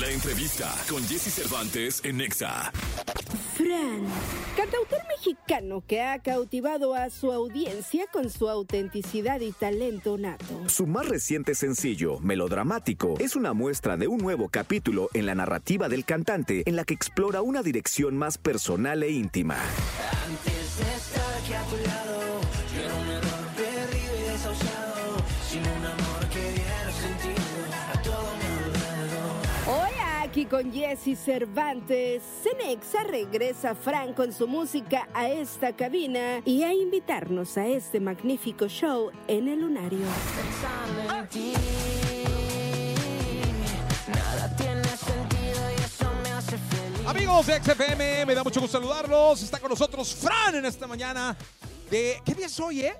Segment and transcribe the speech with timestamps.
[0.00, 2.72] La entrevista con Jesse Cervantes en Nexa.
[3.54, 4.06] Fran,
[4.56, 10.68] cantautor mexicano que ha cautivado a su audiencia con su autenticidad y talento nato.
[10.68, 15.90] Su más reciente sencillo, Melodramático, es una muestra de un nuevo capítulo en la narrativa
[15.90, 19.58] del cantante en la que explora una dirección más personal e íntima.
[20.26, 22.09] Antes de estar aquí a tu lado,
[30.50, 37.56] con Jesse Cervantes, Cenexa regresa Fran con su música a esta cabina y a invitarnos
[37.56, 40.00] a este magnífico show en el Lunario.
[40.00, 41.60] Feliz.
[47.06, 49.42] Amigos de XFM, me da mucho gusto saludarlos.
[49.42, 51.36] Está con nosotros Fran en esta mañana
[51.90, 52.20] de...
[52.24, 52.94] ¿Qué día es hoy, eh?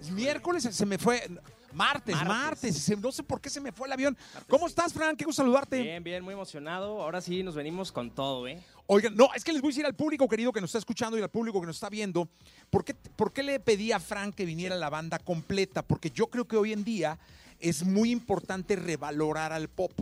[0.00, 1.28] Es miércoles, se me fue...
[1.74, 2.28] Martes, martes.
[2.28, 2.98] Martes.
[3.00, 4.16] No sé por qué se me fue el avión.
[4.48, 5.16] ¿Cómo estás, Fran?
[5.16, 5.82] Qué gusto saludarte.
[5.82, 7.02] Bien, bien, muy emocionado.
[7.02, 8.62] Ahora sí nos venimos con todo, ¿eh?
[8.86, 11.18] Oigan, no, es que les voy a decir al público querido que nos está escuchando
[11.18, 12.28] y al público que nos está viendo,
[12.68, 15.82] ¿por qué, por qué le pedí a Frank que viniera la banda completa?
[15.82, 17.18] Porque yo creo que hoy en día
[17.60, 19.92] es muy importante revalorar al pop.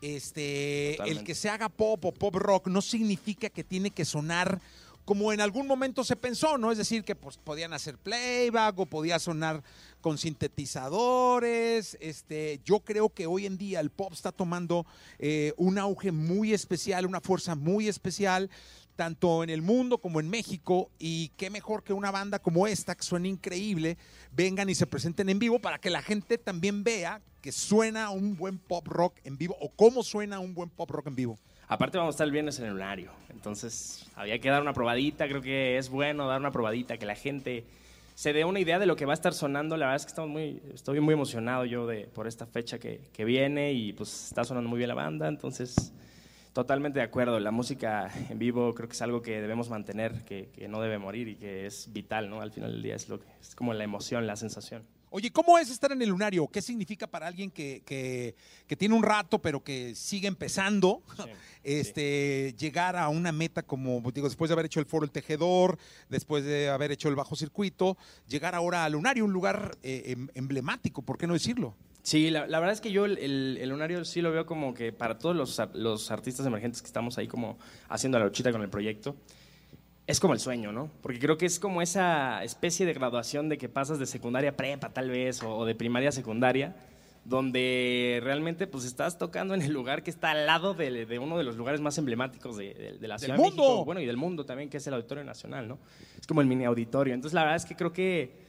[0.00, 4.60] Este, el que se haga pop o pop rock no significa que tiene que sonar
[5.08, 6.70] como en algún momento se pensó, ¿no?
[6.70, 9.62] Es decir, que pues, podían hacer playback o podía sonar
[10.02, 11.96] con sintetizadores.
[11.98, 14.84] Este, yo creo que hoy en día el pop está tomando
[15.18, 18.50] eh, un auge muy especial, una fuerza muy especial,
[18.96, 20.90] tanto en el mundo como en México.
[20.98, 23.96] Y qué mejor que una banda como esta, que suena increíble,
[24.32, 28.36] vengan y se presenten en vivo para que la gente también vea que suena un
[28.36, 31.38] buen pop rock en vivo o cómo suena un buen pop rock en vivo.
[31.68, 33.10] Aparte vamos a estar el viernes en el lunario.
[33.28, 35.28] Entonces había que dar una probadita.
[35.28, 37.64] Creo que es bueno dar una probadita, que la gente
[38.14, 39.76] se dé una idea de lo que va a estar sonando.
[39.76, 43.00] La verdad es que estamos muy, estoy muy emocionado yo de, por esta fecha que,
[43.24, 45.28] viene y pues está sonando muy bien la banda.
[45.28, 45.92] Entonces,
[46.54, 47.38] totalmente de acuerdo.
[47.38, 50.96] La música en vivo creo que es algo que debemos mantener, que, que no debe
[50.96, 52.40] morir y que es vital, ¿no?
[52.40, 54.84] Al final del día es, lo que, es como la emoción, la sensación.
[55.10, 56.46] Oye, ¿cómo es estar en el lunario?
[56.48, 58.34] ¿Qué significa para alguien que, que-
[58.66, 61.02] que tiene un rato, pero que sigue empezando?
[61.64, 65.78] este, Llegar a una meta como, digo, después de haber hecho el foro El Tejedor,
[66.08, 67.96] después de haber hecho el bajo circuito,
[68.28, 71.74] llegar ahora al lunario, un lugar eh, em- emblemático, ¿por qué no decirlo?
[72.02, 74.72] Sí, la, la verdad es que yo el, el, el lunario sí lo veo como
[74.72, 77.58] que para todos los, los artistas emergentes que estamos ahí como
[77.90, 79.14] haciendo la luchita con el proyecto,
[80.08, 80.90] es como el sueño, ¿no?
[81.02, 84.56] Porque creo que es como esa especie de graduación de que pasas de secundaria a
[84.56, 86.74] prepa tal vez o, de primaria a secundaria,
[87.24, 91.36] donde realmente pues estás tocando en el lugar que está al lado de, de uno
[91.36, 93.62] de los lugares más emblemáticos de, de- de la Ciudad de mundo!
[93.62, 95.78] México, bueno, y del mundo también, que es el Auditorio Nacional, ¿no?
[96.18, 97.12] Es como el mini auditorio.
[97.14, 98.47] Entonces la verdad es que creo que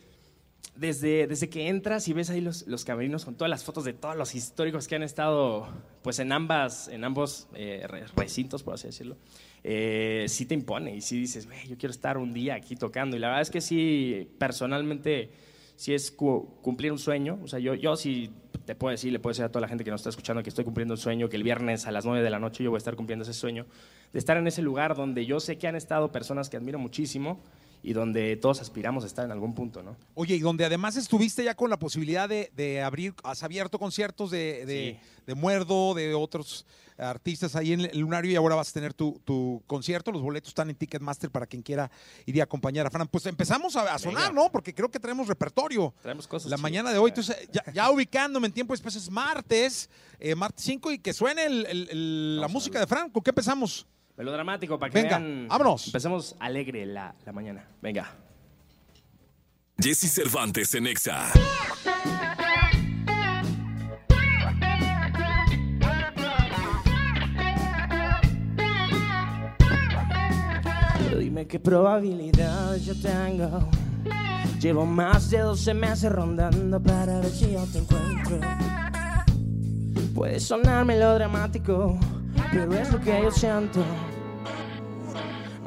[0.76, 3.94] desde, desde que entras y ves ahí los, los camerinos con todas las fotos de
[3.94, 5.68] todos los históricos que han estado
[6.02, 9.18] pues en ambas en ambos eh, re- recintos por así decirlo
[9.64, 13.18] eh, sí te impone y sí dices "Güey, yo quiero estar un día aquí tocando
[13.18, 15.32] y la verdad es que sí personalmente
[15.76, 17.40] sí es cu- cumplir un sueño.
[17.44, 18.30] O sea yo yo sí
[18.66, 20.50] te puedo decir le puedo decir a toda la gente que nos está escuchando que
[20.50, 22.78] estoy cumpliendo un sueño que el viernes a las 9 de la noche yo voy
[22.78, 23.66] a estar cumpliendo ese sueño
[24.14, 27.42] de estar en ese lugar donde yo sé que han estado personas que admiro muchísimo
[27.82, 29.96] y donde todos aspiramos a estar en algún punto, ¿no?
[30.16, 34.32] Oye, y donde además estuviste ya con la posibilidad de, de abrir, has abierto conciertos
[34.32, 35.22] de, de, Sí.
[35.28, 36.66] de Muerdo, de otros
[36.98, 40.12] artistas ahí en el lunario y ahora vas a tener tu, tu concierto.
[40.12, 41.90] Los boletos están en Ticketmaster para quien quiera
[42.26, 43.08] ir y acompañar a Fran.
[43.08, 44.52] Pues empezamos a, a sonar, ¿no?
[44.52, 45.94] Porque creo que traemos repertorio.
[46.02, 49.90] Traemos cosas La mañana de hoy, entonces, ya, ya ubicándome en tiempo, después es martes,
[50.20, 53.10] eh, martes 5 y que suene el- el- el- la música de Fran.
[53.10, 53.88] ¿Con qué empezamos?
[54.20, 55.48] Melodramático, para que Venga, vean.
[55.48, 55.88] vámonos.
[55.88, 57.66] Empecemos alegre la, la mañana.
[57.82, 58.06] Venga.
[59.82, 60.88] Jesse Cervantes en.
[70.98, 73.68] Pero dime qué probabilidades yo tengo.
[74.60, 78.40] Llevo más de 12 meses rondando para ver si yo te encuentro.
[80.14, 81.98] Puede sonar melodramático,
[82.52, 83.84] pero es lo que yo siento.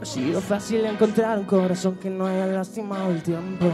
[0.02, 3.70] No ha sido fácil encontrar un corazón que no haya lastimado el tiempo.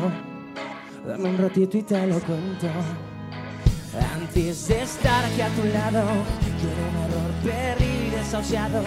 [1.06, 2.66] Dame un ratito y te lo cuento.
[4.14, 6.02] Antes de estar aquí a tu lado,
[6.60, 8.82] yo era un error perdido y desahuciado,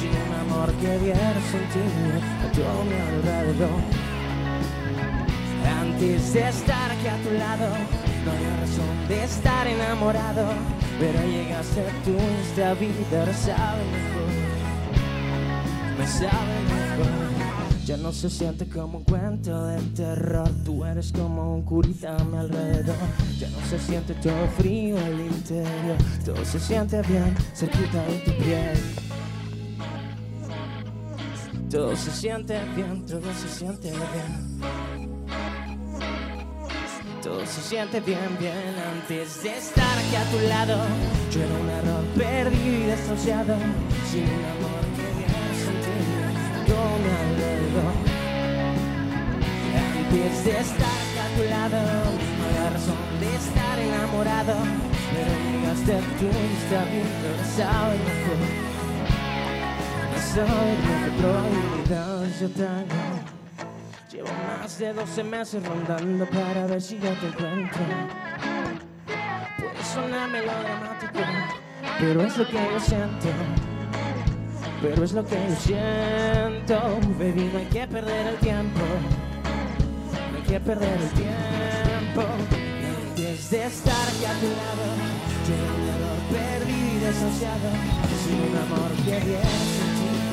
[0.00, 3.80] sin un amor que diera sentido a todo mi alrededor.
[5.80, 7.68] Antes de estar aquí a tu lado,
[8.24, 10.44] no había razón de estar enamorado,
[10.98, 14.29] pero llegaste tú esta vida ahora sabe mejor,
[16.00, 17.84] me sabe mejor.
[17.84, 20.48] Ya no se siente como un cuento de terror.
[20.64, 22.96] Tú eres como un curita a mi alrededor.
[23.38, 25.98] Ya no se siente todo frío el interior.
[26.24, 28.78] Todo se siente bien cerquita de tu piel.
[31.70, 34.60] Todo se siente bien, todo se siente bien.
[37.22, 40.76] Todo se siente bien, bien antes de estar aquí a tu lado.
[41.30, 43.56] Yo era un error perdido y desahuciado,
[44.10, 44.89] sin amor
[50.44, 51.76] de estar a tu lado,
[52.38, 54.54] no había razón de estar enamorado.
[55.12, 56.28] Pero llegaste tú y
[56.62, 56.80] está
[57.90, 58.40] mejor.
[60.10, 60.78] No sabes
[61.20, 61.32] lo
[61.84, 63.00] que yo tengo.
[64.10, 64.28] Llevo
[64.58, 67.82] más de 12 meses rondando para ver si yo te encuentro.
[69.58, 71.20] Puede sonar melodramático,
[71.98, 73.28] pero es lo que yo siento.
[74.80, 76.80] Pero es lo que yo siento.
[77.18, 78.80] Baby, no hay que perder el tiempo.
[80.50, 82.22] Que perder el tiempo.
[82.26, 84.84] Antes estar aquí a tu lado,
[85.46, 87.68] llevo un error perdido y desociado.
[88.24, 89.14] Sin un amor que
[89.78, 90.26] sentido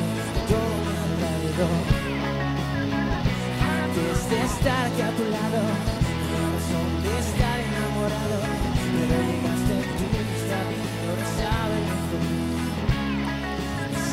[0.50, 1.86] todo mi alrededor
[3.62, 5.62] antes de estar aquí a tu lado,
[6.34, 8.38] la razón de estar enamorado,
[8.94, 10.28] pero llegaste tú bien,
[11.10, 12.25] ahora sabe mejor,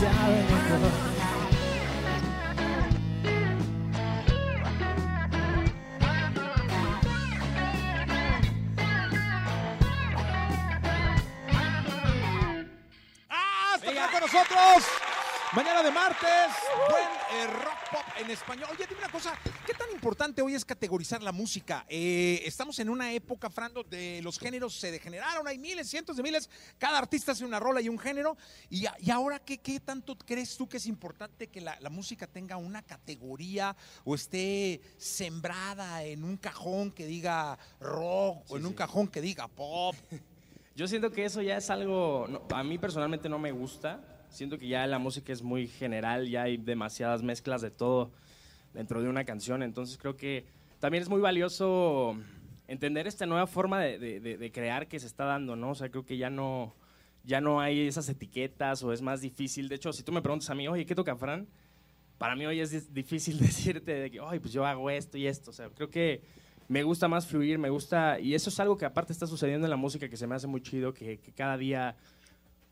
[0.00, 1.13] sabe mejor.
[15.84, 16.50] De martes,
[16.88, 18.70] buen eh, rock pop en español.
[18.72, 21.84] Oye, dime una cosa, ¿qué tan importante hoy es categorizar la música?
[21.90, 26.22] Eh, estamos en una época, Fran, donde los géneros se degeneraron, hay miles, cientos de
[26.22, 26.48] miles,
[26.78, 28.38] cada artista hace una rola y un género.
[28.70, 32.56] Y, ahora, ¿qué, ¿qué tanto crees tú que es importante que la, la música tenga
[32.56, 39.08] una categoría o esté sembrada en un cajón que diga rock o en un cajón
[39.08, 39.94] que diga pop?
[40.76, 44.13] Yo siento que eso ya es algo, no, a mí personalmente no me gusta.
[44.34, 48.10] Siento que ya la música es muy general, ya hay demasiadas mezclas de todo
[48.74, 49.62] dentro de una canción.
[49.62, 50.44] Entonces creo que
[50.80, 52.16] también es muy valioso
[52.66, 55.70] entender esta nueva forma de, de- de- crear que se está dando, ¿no?
[55.70, 56.74] O sea, creo que ya no,
[57.24, 59.68] ya no hay esas etiquetas o es más difícil.
[59.68, 61.46] De hecho, si tú me preguntas a mí, oye, ¿qué toca Fran?
[62.18, 65.50] Para mí hoy es difícil decirte de que, ay, pues yo hago esto y esto.
[65.50, 66.22] O sea, creo que
[66.66, 69.70] me gusta más fluir, me gusta, y eso es algo que aparte está sucediendo en
[69.70, 71.94] la música que se me hace muy chido, que, que cada día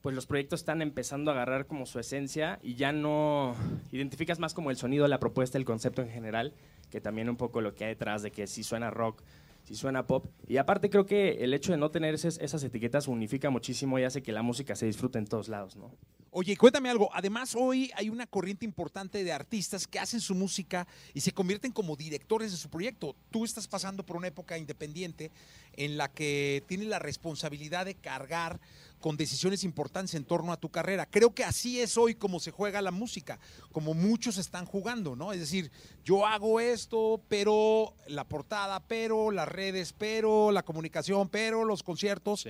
[0.02, 3.54] pues los proyectos están empezando a agarrar como su esencia y ya no
[3.92, 6.54] identificas más como el sonido, la propuesta, el concepto en general,
[6.90, 9.22] que también un poco lo que hay detrás de que si suena rock,
[9.62, 10.26] si suena pop.
[10.48, 14.22] Y aparte creo que el hecho de no tener esas, etiquetas unifica muchísimo y hace
[14.22, 15.94] que la música se disfrute en todos lados, ¿no?
[16.34, 17.10] Oye, cuéntame algo.
[17.12, 21.72] Además, hoy hay una corriente importante de artistas que hacen su música y se convierten
[21.72, 23.14] como directores de su proyecto.
[23.30, 25.30] Tú estás pasando por una época independiente
[25.74, 28.60] en la que tienes la responsabilidad de cargar
[29.02, 31.04] con decisiones importantes en torno a tu carrera.
[31.04, 33.38] Creo que así es hoy como se juega la música,
[33.72, 35.34] como muchos están jugando, ¿no?
[35.34, 35.70] Es decir,
[36.04, 42.46] yo hago esto, pero la portada, pero las redes, pero la comunicación, pero los conciertos,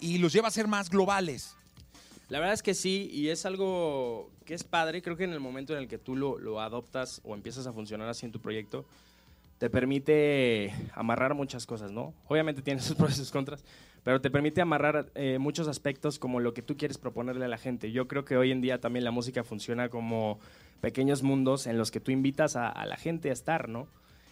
[0.00, 1.54] y los lleva a ser más globales.
[2.30, 5.02] La verdad es que sí, y es algo que es padre.
[5.02, 7.72] Creo que en el momento en el que tú lo, lo adoptas o empiezas a
[7.72, 8.86] funcionar así en tu proyecto,
[9.58, 12.14] te permite amarrar muchas cosas, ¿no?
[12.28, 13.64] Obviamente tiene sus pros y sus contras,
[14.08, 17.58] pero te permite amarrar eh, muchos aspectos como lo que tú quieres proponerle a la
[17.58, 17.92] gente.
[17.92, 20.40] Yo creo que hoy en día también la música funciona como
[20.80, 23.86] pequeños mundos en los que tú invitas a, a la gente a estar, ¿no?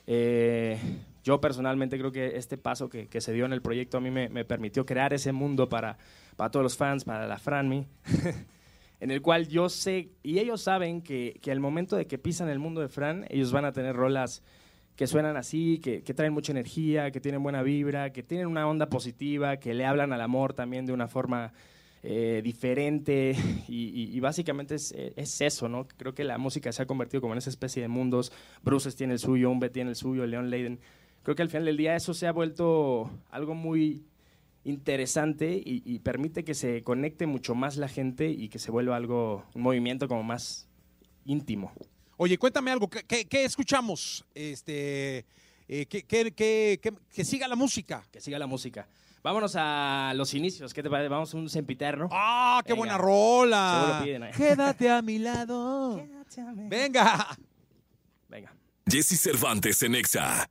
[0.06, 0.78] Eh,
[1.25, 4.11] yo personalmente creo que este paso que, que se dio en el proyecto a mí
[4.11, 5.99] me, me permitió crear ese mundo para,
[6.37, 7.87] para todos los fans, para la Franmi,
[9.00, 12.49] en el cual yo sé, y ellos saben que, que al momento de que pisan
[12.49, 14.42] el mundo de Fran, ellos van a tener rolas
[14.96, 18.66] que suenan así, que, que traen mucha energía, que tienen buena vibra, que tienen una
[18.66, 21.52] onda positiva, que le hablan al amor también de una forma
[22.02, 23.36] eh, diferente
[23.68, 25.86] y, y- básicamente es, eh, es eso, ¿no?
[25.96, 28.32] Creo que la música se ha convertido como en esa especie de mundos.
[28.62, 30.78] Bruces tiene el suyo, Umbe tiene el suyo, Leon Leiden.
[31.22, 34.04] Creo que al final del día eso se ha vuelto algo muy
[34.64, 39.44] interesante y permite que se conecte mucho más la gente y que se vuelva algo,
[39.54, 40.68] un movimiento como más
[41.24, 41.72] íntimo.
[42.16, 44.25] Oye, cuéntame algo, ¿qué, qué- qué escuchamos?
[44.35, 45.26] Este,
[45.68, 48.02] eh, ¿qué- qué- qué- qué- que siga la música.
[48.11, 48.88] Que siga la música.
[49.23, 51.08] Vámonos a los inicios, ¿qué te parece?
[51.08, 52.08] Vamos a un sempiterno.
[52.12, 52.78] ¡Ah, qué Venga.
[52.78, 53.80] buena rola!
[53.85, 54.30] Seguro piden, ¿eh?
[54.37, 56.00] Quédate a mi lado.
[56.68, 57.37] Venga.
[58.28, 58.54] Venga.
[58.88, 60.49] Jesse Cervantes en Exa.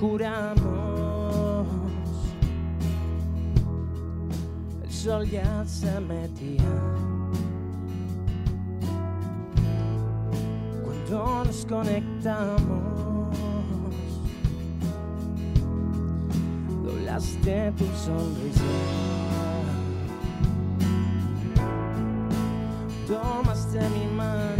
[0.00, 1.66] Juramos.
[4.82, 6.62] El sol ya se metía.
[10.84, 13.36] Cuando nos conectamos,
[16.84, 18.62] doblaste tu sonrisa.
[23.06, 24.55] Tomaste mi mano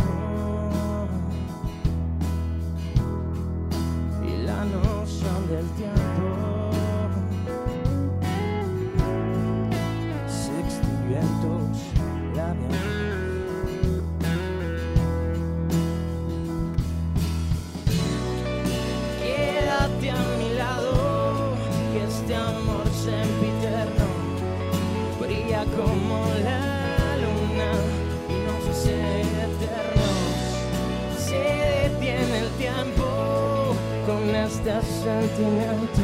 [34.68, 36.02] este sentimiento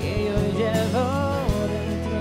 [0.00, 1.04] que yo llevo
[1.68, 2.20] dentro.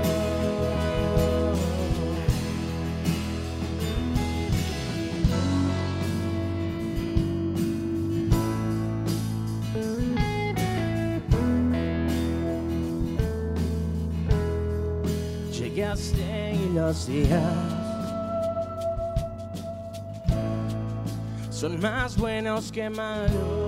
[15.54, 17.42] Llegaste y los días
[21.50, 23.59] son más buenos que malos.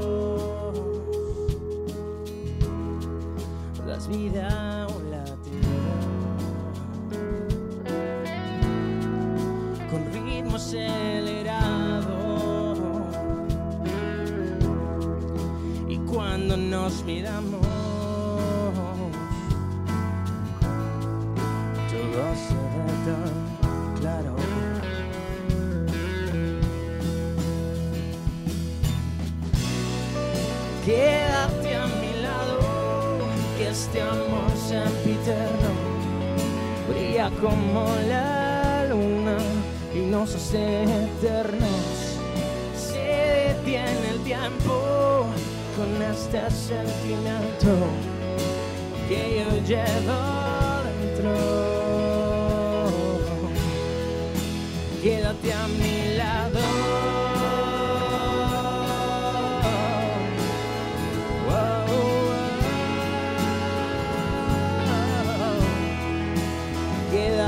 [4.14, 5.70] Un latido
[9.90, 12.12] con ritmo acelerado.
[15.88, 17.62] Y cuando nos miramos,
[21.90, 23.41] todo se ve
[37.30, 39.38] como la luna
[39.94, 42.18] y nos hace eternos.
[42.76, 45.28] Se detiene el tiempo
[45.78, 47.68] con este sentimiento
[49.08, 50.41] que yo llevo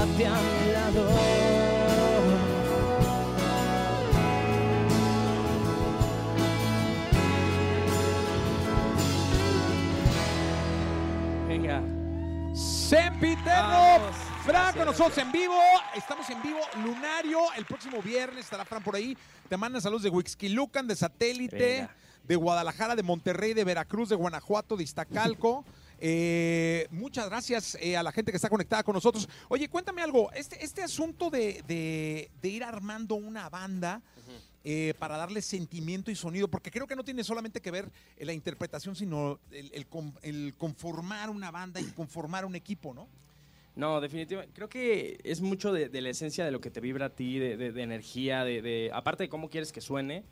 [0.06, 0.18] wow.
[0.18, 2.14] Quédate a mi lado.
[11.48, 11.82] Venga.
[12.56, 13.44] Sempiterno.
[13.46, 14.16] Vamos.
[14.44, 15.56] Fran con Gracias, nosotros en vivo.
[15.96, 16.60] Estamos en vivo.
[16.84, 17.40] Lunario.
[17.56, 19.18] El próximo viernes estará Fran por ahí.
[19.48, 21.96] Te mandan saludos de Huixquilucan, de Satélite, Venga.
[22.24, 25.64] de Guadalajara, de Monterrey, de Veracruz, de Guanajuato, de Iztacalco.
[26.06, 29.30] Eh, muchas gracias eh, a la gente que está conectada con nosotros.
[29.48, 30.30] Oye, cuéntame algo.
[30.34, 34.02] Este, este asunto de, de- de ir armando una banda
[34.66, 38.28] eh, para darle sentimiento y sonido, porque creo que no tiene solamente que ver en
[38.28, 43.08] la interpretación, sino el, el con- el conformar una banda y conformar un equipo, ¿no?
[43.78, 44.54] No, definitivamente.
[44.54, 47.40] Creo que es mucho de, de la esencia de lo que te vibra a ti,
[47.40, 50.26] de, de- de energía, de, de- aparte de cómo quieres que suene.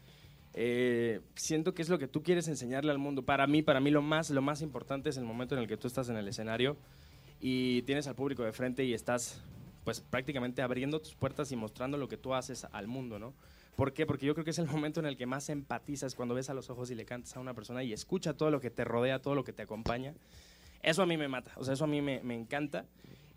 [0.53, 3.23] Eh, siento que es lo que tú quieres enseñarle al mundo.
[3.23, 5.77] Para mí, para mí lo más, lo más importante es el momento en el que
[5.77, 6.77] tú estás en el escenario
[7.39, 9.41] y tienes al público de frente y estás,
[9.83, 13.33] pues, prácticamente abriendo tus puertas y mostrando lo que tú haces al mundo, ¿no?
[13.75, 14.05] ¿Por qué?
[14.05, 16.53] Porque yo creo que es el momento en el que más empatizas cuando ves a
[16.53, 19.19] los ojos y le cantas a una persona y escucha todo lo que te rodea,
[19.19, 20.13] todo lo que te acompaña.
[20.83, 22.85] Eso a mí me mata, o sea, eso a mí me, me encanta.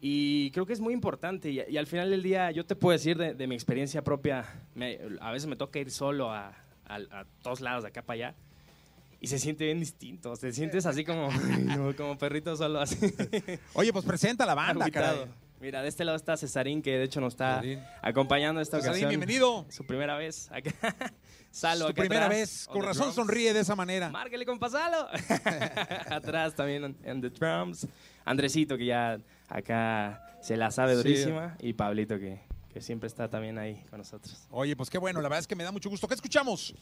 [0.01, 1.51] Y creo que es muy importante.
[1.51, 4.45] Y, y al final del día, yo te puedo decir de, de mi experiencia propia,
[4.75, 6.55] me- a veces me toca ir solo a,
[6.87, 8.35] a- a todos lados, de acá para allá.
[9.21, 10.37] Y se siente bien distinto.
[10.37, 11.29] Te sientes así como,
[11.77, 12.99] como, como perrito solo, así.
[13.75, 15.25] Oye, pues presenta la banda, caray.
[15.61, 17.83] Mira, de este lado está Cesarín, que de hecho nos está Cesarín.
[18.03, 19.09] acompañando esta Cesarín, ocasión.
[19.09, 19.65] bienvenido.
[19.71, 20.73] Su primera vez acá.
[21.51, 22.69] Salo, acá primera atrás, vez.
[22.69, 23.15] on Con razón drums.
[23.15, 24.11] sonríe de esa manera.
[24.11, 25.07] Márquele, compa Salo.
[26.11, 27.87] Atrás también en, the drums.
[28.25, 30.97] Andresito, que ya acá se la sabe Sí.
[30.99, 31.57] durísima.
[31.61, 32.41] Y Pablito, que,
[32.75, 34.37] que siempre está también ahí con nosotros.
[34.51, 36.09] Oye, pues qué bueno, la verdad es que me da mucho gusto.
[36.09, 36.75] ¿Qué escuchamos?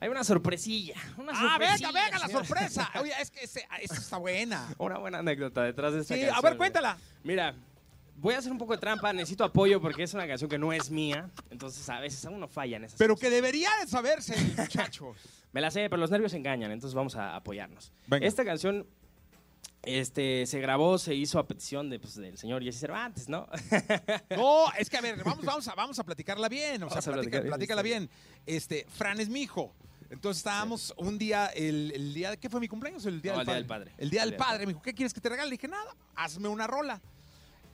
[0.00, 0.94] Hay una sorpresilla.
[1.16, 2.90] Una Ah, venga, venga, la sorpresa.
[3.00, 4.68] Oye, es que ese- esa está buena.
[4.78, 6.38] Una buena anécdota detrás de esta Sí, canción.
[6.38, 6.98] a ver, cuéntala.
[7.24, 7.54] Mira,
[8.16, 9.12] voy a hacer un poco de trampa.
[9.14, 11.30] Necesito apoyo porque es una canción que no es mía.
[11.50, 13.28] Entonces, a veces uno falla en esas Pero cosas.
[13.30, 15.14] que debería de saberse, muchacho.
[15.52, 17.90] Me la sé, pero los nervios engañan, entonces vamos a apoyarnos.
[18.06, 18.26] Venga.
[18.26, 18.86] Esta canción
[19.82, 23.46] este, se grabó, se hizo a petición de, pues, del señor Jesse Cervantes, ¿no?
[24.36, 26.82] No, es que a ver, vamos, vamos, a, vamos a platicarla bien.
[26.82, 28.10] O sea, Vamos a platica- platicar platícala bien.
[28.46, 29.74] Este, Fran es mi hijo.
[30.10, 33.04] Entonces estábamos un día, el, el día de, ¿qué fue mi cumpleaños?
[33.06, 33.84] El día, No, del, el día padre.
[33.84, 33.92] del padre.
[33.98, 34.66] El día El del día del padre.
[34.66, 35.50] Me dijo, ¿qué quieres que te regale?
[35.50, 37.00] Le dije, nada, hazme una rola.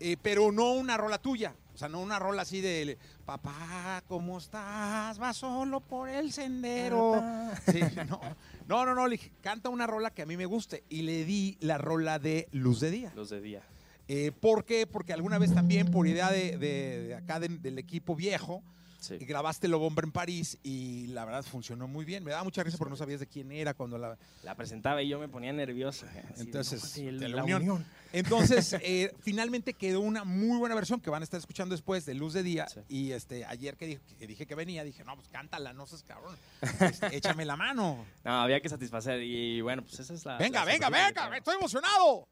[0.01, 1.55] Eh, pero no una rola tuya.
[1.75, 5.21] O sea, no una rola así de, papá, ¿cómo estás?
[5.21, 7.21] Va solo por el sendero.
[7.67, 8.21] Sí, no,
[8.69, 10.85] no, no, no, le dije, canta una rola que a mí me guste.
[10.89, 13.13] Y le di la rola de Luz de Día.
[13.17, 13.63] Los de día.
[14.07, 14.87] Eh, ¿Por qué?
[14.87, 18.63] Porque alguna vez también, por idea de, de- de acá de- del equipo viejo,
[19.05, 19.17] Sí.
[19.21, 22.25] y grabaste Lo Bomba en París y la verdad funcionó muy bien.
[22.25, 24.17] Me daba mucha risa porque no sabías de quién era cuando la...
[24.43, 26.07] La presentaba y yo me ponía nervioso.
[26.39, 27.85] Entonces, no, de la, la unión.
[28.13, 32.15] Entonces, eh, finalmente quedó una muy buena versión que van a estar escuchando después de
[32.15, 32.67] Luz de Día.
[32.69, 32.81] Sí.
[32.89, 36.03] Y este ayer que dije, que dije que venía, dije, no, pues cántala, no seas
[36.03, 36.37] cabrón.
[36.81, 38.05] Este, échame la mano.
[38.25, 40.39] No, había que satisfacer y bueno, pues esa es la...
[40.39, 42.29] Venga, la venga, venga, estoy emocionado.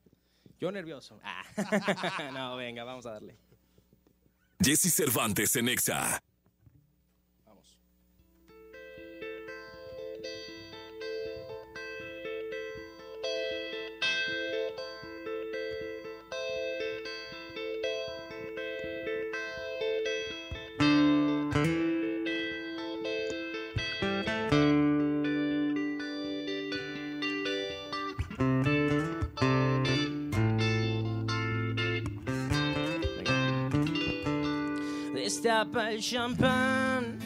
[0.61, 1.19] Yo nervioso.
[1.25, 1.43] Ah.
[2.33, 3.37] no, venga, vamos a darle.
[4.63, 6.23] Jesse Cervantes en Exa.
[35.23, 37.17] Destapa el champán,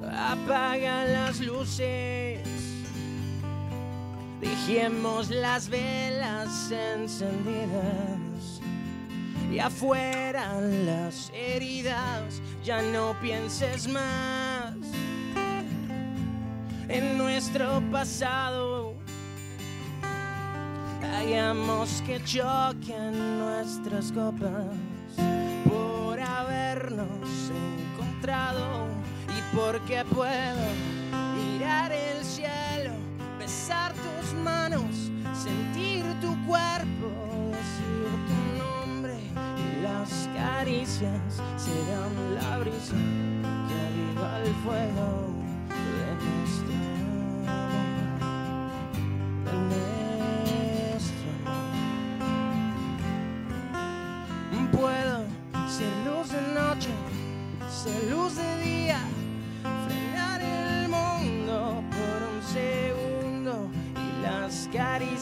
[0.00, 2.38] apaga las luces,
[4.40, 8.60] dejemos las velas encendidas
[9.52, 14.76] y afuera las heridas, ya no pienses más
[16.88, 18.94] en nuestro pasado.
[21.02, 24.89] Hagamos que choquen nuestras copas
[27.54, 28.86] encontrado
[29.28, 30.66] y porque puedo
[31.36, 32.92] mirar el cielo,
[33.38, 37.08] besar tus manos, sentir tu cuerpo,
[37.50, 42.96] decir tu nombre y las caricias serán la brisa
[43.68, 45.28] que aviva el fuego
[45.68, 46.99] de nuestro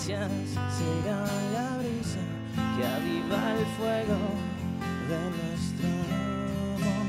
[0.08, 0.30] caricias
[0.78, 2.20] serán la brisa
[2.76, 4.18] que aviva el fuego
[5.08, 5.88] de nuestro
[6.84, 7.08] amor,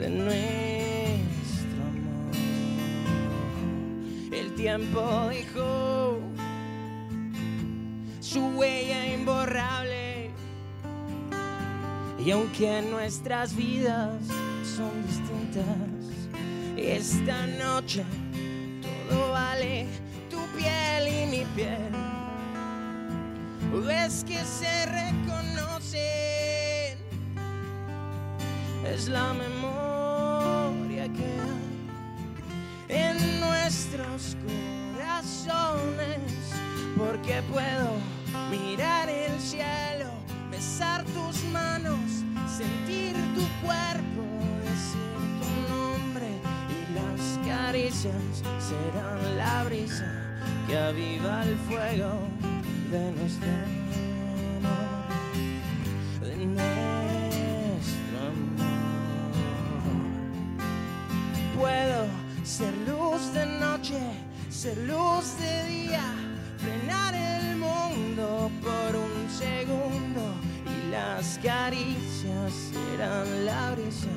[0.00, 2.34] de nuestro amor.
[4.32, 6.20] El tiempo dejó
[8.20, 10.30] su huella imborrable.
[12.24, 14.20] Y aunque nuestras vidas
[14.76, 15.64] son distintas,
[16.76, 18.04] esta noche
[18.82, 19.86] todo vale
[20.98, 21.92] piel y mi piel.
[23.86, 25.98] Ves que se reconocen,
[28.86, 34.36] es la memoria que hay en nuestros
[34.96, 36.20] corazones,
[36.96, 37.98] porque puedo
[38.50, 40.10] mirar el cielo,
[40.50, 42.24] besar tus manos,
[42.56, 44.22] sentir tu cuerpo,
[44.62, 46.30] decir tu nombre.
[46.70, 50.27] Y las caricias serán la brisa
[50.68, 52.12] que aviva el fuego
[52.90, 53.48] de nuestro
[54.58, 55.08] amor,
[56.20, 58.68] de nuestro amor.
[61.56, 62.06] Puedo
[62.44, 63.98] ser luz de noche,
[64.50, 66.04] ser luz de día,
[66.58, 70.34] frenar el mundo por un segundo
[70.66, 74.14] y las caricias serán la brisa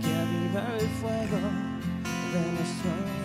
[0.00, 1.40] que aviva el fuego
[2.32, 3.17] de nuestro amor,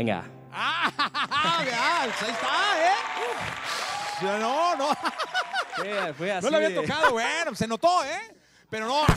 [0.00, 0.24] Venga.
[0.50, 0.90] ¡Ah!
[2.06, 4.40] pues ahí está, ¿eh?
[4.40, 4.96] No, no.
[6.14, 8.34] fue así No lo había tocado, bueno, se notó, ¿eh?
[8.70, 9.04] Pero no.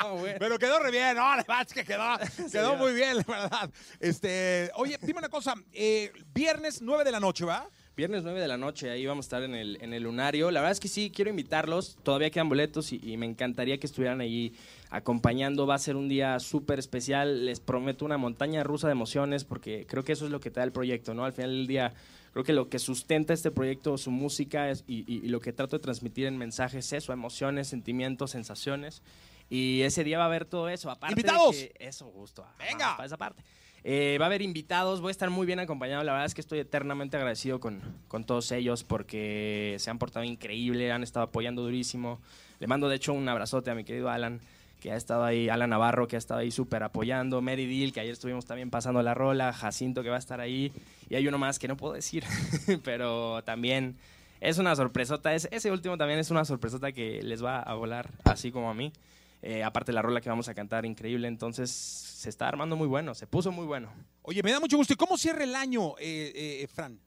[0.00, 0.36] Ah, bueno.
[0.38, 2.16] Pero quedó re bien, no, la verdad es que quedó,
[2.52, 3.70] quedó muy bien, la verdad.
[3.98, 7.68] Este, oye, dime una cosa, eh, viernes 9 de la noche, ¿va?
[7.98, 10.52] Viernes 9 de la noche, ahí vamos a estar en el, en el Lunario.
[10.52, 11.98] La verdad es que sí, quiero invitarlos.
[12.04, 14.54] Todavía quedan boletos y, y me encantaría que estuvieran allí
[14.88, 15.66] acompañando.
[15.66, 17.44] Va a ser un día súper especial.
[17.44, 20.60] Les prometo una montaña rusa de emociones porque creo que eso es lo que te
[20.60, 21.24] da el proyecto, ¿no?
[21.24, 21.92] Al final del día,
[22.32, 25.52] creo que lo que sustenta este proyecto, su música es- y, y- y lo que
[25.52, 29.02] trato de transmitir en mensajes es eso, emociones, sentimientos, sensaciones.
[29.50, 30.88] Y ese día va a haber todo eso.
[30.88, 31.56] Aparte de ¡Invitados!
[31.56, 32.46] que- eso, justo.
[32.60, 32.96] Venga.
[32.96, 33.42] Para esa parte.
[33.84, 36.02] Eh, va a haber invitados, voy a estar muy bien acompañado.
[36.04, 40.24] La verdad es que estoy eternamente agradecido con, con todos ellos porque se han portado
[40.24, 42.18] increíble, han estado apoyando durísimo.
[42.60, 44.40] Le mando de hecho un abrazote a mi querido Alan,
[44.80, 48.00] que ha estado ahí, Alan Navarro, que ha estado ahí súper apoyando, Mary Dill, que
[48.00, 50.72] ayer estuvimos también pasando la rola, Jacinto, que va a estar ahí,
[51.08, 52.24] y hay uno más que no puedo decir,
[52.84, 53.96] pero también
[54.40, 55.34] es una sorpresota.
[55.34, 58.74] Es, ese último también es una sorpresota que les va a volar, así como a
[58.74, 58.92] mí.
[59.40, 61.28] Eh, aparte la rola que vamos a cantar, increíble.
[61.28, 63.92] Entonces se está armando muy bueno, se puso muy bueno.
[64.22, 64.92] Oye, me da mucho gusto.
[64.92, 66.98] ¿Y cómo cierra el año, eh, eh, Fran?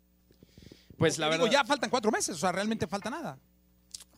[0.97, 1.59] Pues la Digo, verdad.
[1.59, 3.37] ya faltan cuatro meses, o sea, realmente falta nada.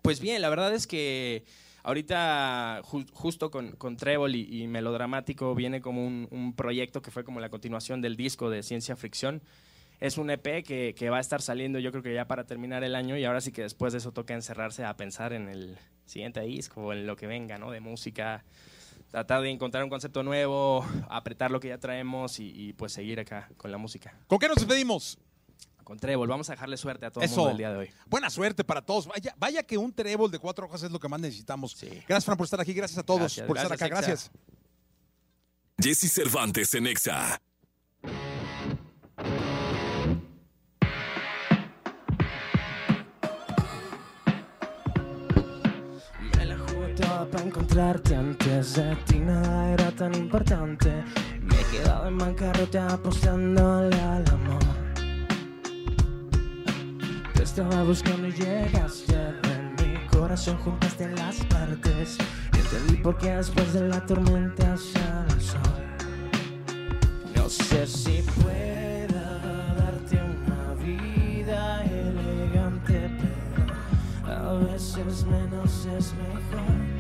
[0.02, 1.46] Pues bien, la verdad es que
[1.84, 7.10] ahorita ju- justo con, con Trébol y, y Melodramático viene como un, un proyecto que
[7.12, 9.42] fue como la continuación del disco de Ciencia Fricción.
[10.00, 12.84] Es un EP que, que va a estar saliendo yo creo que ya para terminar
[12.84, 15.78] el año y ahora sí que después de eso toca encerrarse a pensar en el
[16.06, 17.72] siguiente disco o en lo que venga, ¿no?
[17.72, 18.44] De música,
[19.12, 23.20] tratar de encontrar un concepto nuevo, apretar lo que ya traemos y, y, pues seguir
[23.20, 24.18] acá con la música.
[24.28, 25.18] ¿Con qué nos despedimos?
[25.84, 27.42] Con Trébol, vamos a dejarle suerte a todo el Eso.
[27.42, 27.90] mundo el día de hoy.
[28.08, 29.06] Buena suerte para todos.
[29.08, 31.74] Vaya, vaya que un trébol de cuatro hojas es lo que más necesitamos.
[31.74, 31.90] Sí.
[32.08, 32.74] Gracias, Fran, por estar aquí.
[32.74, 33.86] Gracias a todos Gracias, por estar acá.
[33.86, 33.98] Exa.
[33.98, 34.32] Gracias.
[35.78, 37.42] Jesse Cervantes en Exa.
[47.34, 51.04] Para encontrarte antes de ti nada era tan importante.
[51.42, 54.62] Me he quedado en bancarrota apostándole al amor.
[57.34, 62.18] Te estaba buscando y llegaste en mi corazón, juntaste las partes.
[62.54, 65.62] Entendí por qué después de la tormenta sale el sol.
[67.36, 69.40] No sé si pueda
[69.80, 73.10] darte una vida elegante,
[74.24, 76.93] pero a veces menos es mejor.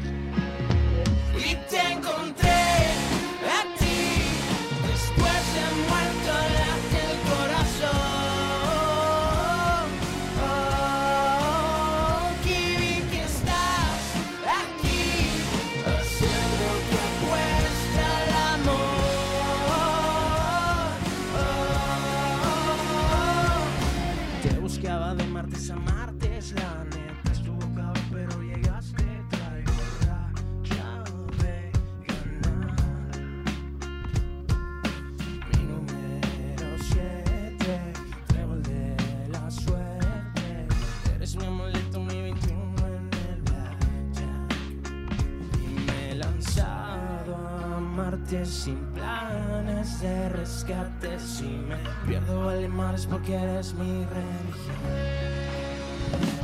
[48.46, 51.20] Sin planes de rescate.
[51.20, 51.76] Si me
[52.08, 54.76] pierdo vale más porque eres mi religión.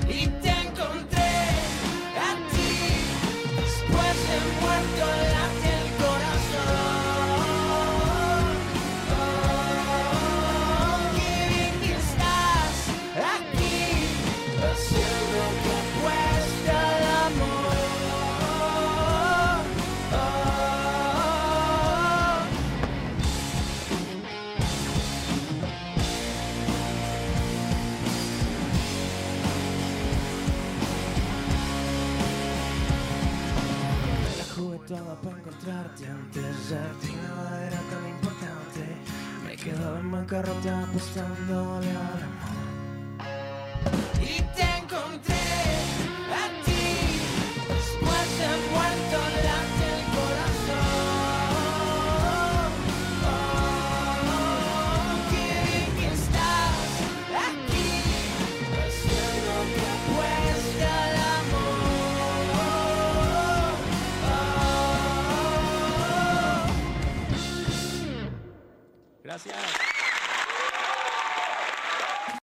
[0.08, 0.59] Y te
[34.89, 38.82] toda para encontrarte antes de ti nada era tan importante.
[39.45, 42.58] Me quedaba en bancarrota apostándole al amor.
[44.19, 45.49] Y te encontré
[69.30, 69.69] Gracias.